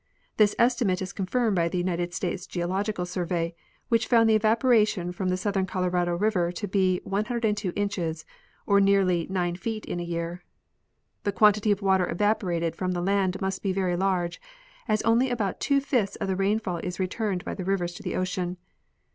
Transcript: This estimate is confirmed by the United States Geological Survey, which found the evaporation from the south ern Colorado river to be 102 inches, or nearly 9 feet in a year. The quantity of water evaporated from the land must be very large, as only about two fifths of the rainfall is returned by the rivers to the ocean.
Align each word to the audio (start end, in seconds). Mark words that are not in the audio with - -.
This 0.37 0.55
estimate 0.57 0.99
is 1.03 1.13
confirmed 1.13 1.55
by 1.55 1.69
the 1.69 1.77
United 1.77 2.11
States 2.11 2.47
Geological 2.47 3.05
Survey, 3.05 3.53
which 3.89 4.07
found 4.07 4.27
the 4.27 4.33
evaporation 4.33 5.11
from 5.11 5.29
the 5.29 5.37
south 5.37 5.57
ern 5.57 5.67
Colorado 5.67 6.17
river 6.17 6.51
to 6.53 6.67
be 6.67 6.99
102 7.03 7.71
inches, 7.75 8.25
or 8.65 8.81
nearly 8.81 9.27
9 9.29 9.55
feet 9.57 9.85
in 9.85 9.99
a 9.99 10.03
year. 10.03 10.43
The 11.21 11.31
quantity 11.31 11.71
of 11.71 11.83
water 11.83 12.09
evaporated 12.09 12.75
from 12.75 12.93
the 12.93 13.01
land 13.01 13.39
must 13.41 13.61
be 13.61 13.73
very 13.73 13.95
large, 13.95 14.41
as 14.87 15.03
only 15.03 15.29
about 15.29 15.59
two 15.59 15.79
fifths 15.79 16.15
of 16.15 16.27
the 16.27 16.35
rainfall 16.35 16.77
is 16.77 16.99
returned 16.99 17.45
by 17.45 17.53
the 17.53 17.63
rivers 17.63 17.93
to 17.93 18.01
the 18.01 18.15
ocean. 18.15 18.57